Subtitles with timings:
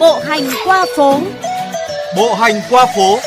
[0.00, 1.20] Bộ hành qua phố.
[2.16, 3.18] Bộ hành qua phố.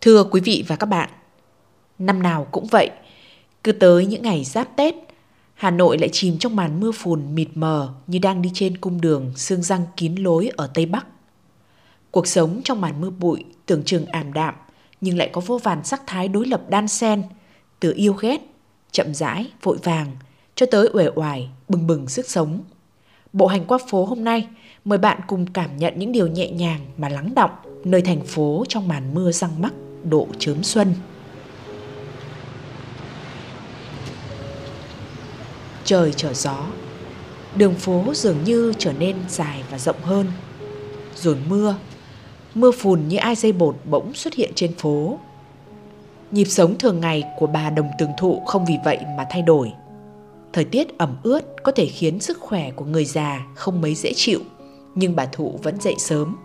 [0.00, 1.10] Thưa quý vị và các bạn,
[1.98, 2.90] năm nào cũng vậy,
[3.64, 4.94] cứ tới những ngày giáp Tết,
[5.54, 9.00] Hà Nội lại chìm trong màn mưa phùn mịt mờ như đang đi trên cung
[9.00, 11.06] đường sương răng kín lối ở Tây Bắc.
[12.10, 14.54] Cuộc sống trong màn mưa bụi tưởng chừng ảm đạm
[15.04, 17.22] nhưng lại có vô vàn sắc thái đối lập đan xen,
[17.80, 18.40] từ yêu ghét,
[18.92, 20.16] chậm rãi, vội vàng,
[20.54, 22.60] cho tới uể oải, bừng bừng sức sống.
[23.32, 24.48] Bộ hành qua phố hôm nay,
[24.84, 27.50] mời bạn cùng cảm nhận những điều nhẹ nhàng mà lắng động
[27.84, 29.72] nơi thành phố trong màn mưa răng mắc
[30.04, 30.94] độ chớm xuân.
[35.84, 36.66] Trời trở gió,
[37.56, 40.26] đường phố dường như trở nên dài và rộng hơn.
[41.16, 41.76] Rồi mưa,
[42.54, 45.18] mưa phùn như ai dây bột bỗng xuất hiện trên phố.
[46.30, 49.72] Nhịp sống thường ngày của bà đồng tường thụ không vì vậy mà thay đổi.
[50.52, 54.12] Thời tiết ẩm ướt có thể khiến sức khỏe của người già không mấy dễ
[54.16, 54.40] chịu,
[54.94, 56.36] nhưng bà thụ vẫn dậy sớm,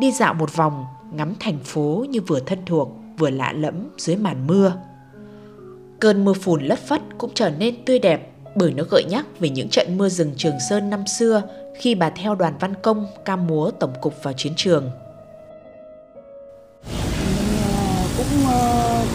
[0.00, 4.16] đi dạo một vòng, ngắm thành phố như vừa thân thuộc vừa lạ lẫm dưới
[4.16, 4.72] màn mưa.
[6.00, 9.48] Cơn mưa phùn lất phất cũng trở nên tươi đẹp bởi nó gợi nhắc về
[9.48, 11.42] những trận mưa rừng Trường Sơn năm xưa
[11.80, 14.90] khi bà theo đoàn văn công cam múa tổng cục vào chiến trường.
[18.30, 19.06] Cũng uh,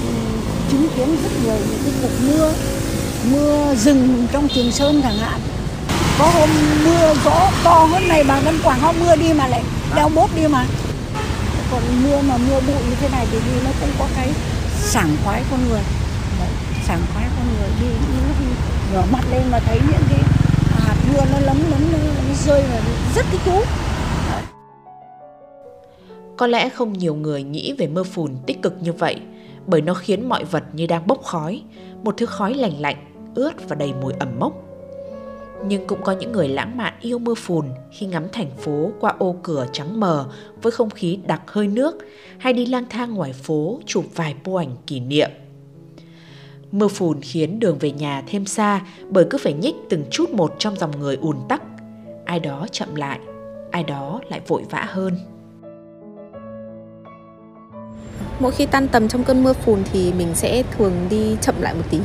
[0.71, 2.53] chứng kiến rất nhiều những cái cuộc mưa
[3.31, 5.39] mưa rừng trong Trường Sơn chẳng hạn.
[6.19, 6.49] Có hôm
[6.85, 9.63] mưa gió to hơn này bà vẫn quảng ho mưa đi mà lại
[9.95, 10.66] đeo bốt đi mà.
[11.71, 14.29] Còn mưa mà mưa bụi như thế này thì đi nó cũng có cái
[14.83, 15.81] sảng khoái con người.
[16.39, 16.49] Đấy,
[16.88, 17.88] sảng khoái con người đi
[18.27, 18.35] lúc
[18.91, 20.19] ngửa mặt lên mà thấy những cái
[20.85, 22.79] hạt mưa nó lấm lấm nó, nó rơi là
[23.16, 23.63] rất thích thú
[26.39, 29.15] có lẽ không nhiều người nghĩ về mưa phùn tích cực như vậy
[29.67, 31.63] bởi nó khiến mọi vật như đang bốc khói,
[32.03, 32.95] một thứ khói lành lạnh,
[33.35, 34.53] ướt và đầy mùi ẩm mốc.
[35.65, 39.16] Nhưng cũng có những người lãng mạn yêu mưa phùn khi ngắm thành phố qua
[39.19, 40.25] ô cửa trắng mờ
[40.61, 41.97] với không khí đặc hơi nước
[42.38, 45.29] hay đi lang thang ngoài phố chụp vài bộ ảnh kỷ niệm.
[46.72, 50.55] Mưa phùn khiến đường về nhà thêm xa bởi cứ phải nhích từng chút một
[50.59, 51.61] trong dòng người ùn tắc.
[52.25, 53.19] Ai đó chậm lại,
[53.72, 55.13] ai đó lại vội vã hơn
[58.39, 61.73] mỗi khi tan tầm trong cơn mưa phùn thì mình sẽ thường đi chậm lại
[61.73, 62.00] một tí.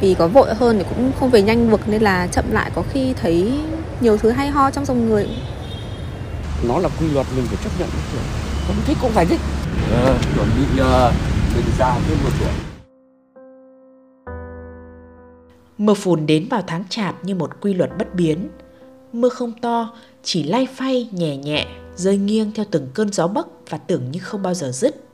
[0.00, 2.82] Vì có vội hơn thì cũng không về nhanh được nên là chậm lại có
[2.92, 3.52] khi thấy
[4.00, 5.28] nhiều thứ hay ho trong dòng người.
[6.68, 7.88] Nó là quy luật mình phải chấp nhận.
[8.66, 9.40] Không thích cũng phải thích.
[9.92, 11.12] Ờ, chuẩn bị uh,
[11.56, 12.50] mình già thêm một tuổi.
[15.78, 18.48] Mưa phùn đến vào tháng chạp như một quy luật bất biến.
[19.12, 21.66] Mưa không to, chỉ lay phay nhẹ nhẹ,
[21.96, 25.07] rơi nghiêng theo từng cơn gió bấc và tưởng như không bao giờ dứt.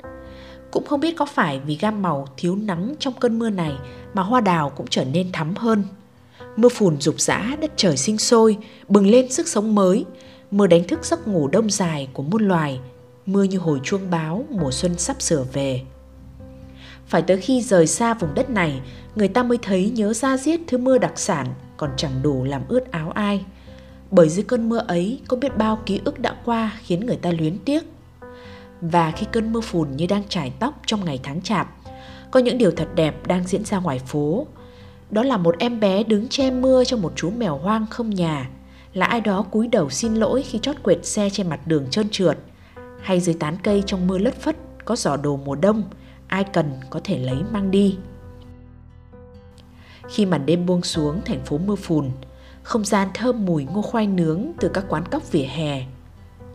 [0.75, 3.73] Cũng không biết có phải vì gam màu thiếu nắng trong cơn mưa này
[4.15, 5.85] mà hoa đào cũng trở nên thắm hơn.
[6.57, 8.57] Mưa phùn rục rã đất trời sinh sôi,
[8.89, 10.05] bừng lên sức sống mới.
[10.51, 12.81] Mưa đánh thức giấc ngủ đông dài của muôn loài.
[13.27, 15.83] Mưa như hồi chuông báo mùa xuân sắp sửa về.
[17.07, 18.81] Phải tới khi rời xa vùng đất này,
[19.15, 21.47] người ta mới thấy nhớ ra giết thứ mưa đặc sản
[21.77, 23.45] còn chẳng đủ làm ướt áo ai.
[24.11, 27.33] Bởi dưới cơn mưa ấy có biết bao ký ức đã qua khiến người ta
[27.33, 27.94] luyến tiếc
[28.81, 31.69] và khi cơn mưa phùn như đang trải tóc trong ngày tháng chạp.
[32.31, 34.47] Có những điều thật đẹp đang diễn ra ngoài phố.
[35.11, 38.51] Đó là một em bé đứng che mưa cho một chú mèo hoang không nhà,
[38.93, 42.09] là ai đó cúi đầu xin lỗi khi chót quệt xe trên mặt đường trơn
[42.11, 42.39] trượt,
[43.03, 45.83] hay dưới tán cây trong mưa lất phất có giỏ đồ mùa đông,
[46.27, 47.99] ai cần có thể lấy mang đi.
[50.09, 52.11] Khi màn đêm buông xuống thành phố mưa phùn,
[52.63, 55.85] không gian thơm mùi ngô khoai nướng từ các quán cóc vỉa hè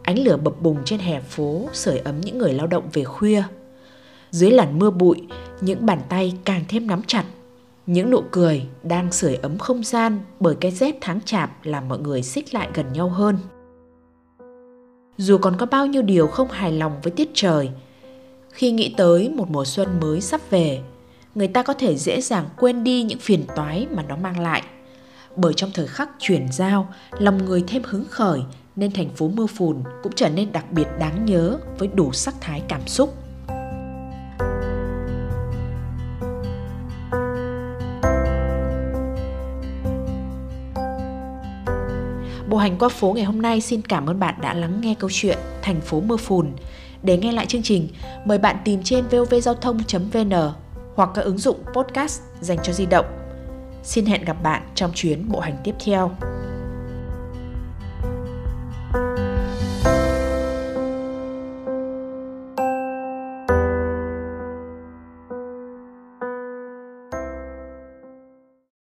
[0.10, 3.44] Ánh lửa bập bùng trên hè phố sưởi ấm những người lao động về khuya.
[4.32, 5.18] Dưới làn mưa bụi,
[5.62, 7.24] những bàn tay càng thêm nắm chặt.
[7.86, 12.00] Những nụ cười đang sưởi ấm không gian bởi cái rét tháng chạp làm mọi
[12.00, 13.38] người xích lại gần nhau hơn.
[15.18, 17.70] Dù còn có bao nhiêu điều không hài lòng với tiết trời,
[18.50, 20.82] khi nghĩ tới một mùa xuân mới sắp về,
[21.36, 24.64] người ta có thể dễ dàng quên đi những phiền toái mà nó mang lại.
[25.36, 28.42] Bởi trong thời khắc chuyển giao, lòng người thêm hứng khởi
[28.80, 32.36] nên thành phố mưa phùn cũng trở nên đặc biệt đáng nhớ với đủ sắc
[32.42, 33.14] thái cảm xúc.
[42.50, 45.10] Bộ hành qua phố ngày hôm nay xin cảm ơn bạn đã lắng nghe câu
[45.14, 46.52] chuyện Thành phố mưa phùn.
[47.04, 47.88] Để nghe lại chương trình,
[48.26, 50.32] mời bạn tìm trên vovgiao thông.vn
[50.96, 53.06] hoặc các ứng dụng podcast dành cho di động.
[53.84, 56.12] Xin hẹn gặp bạn trong chuyến bộ hành tiếp theo.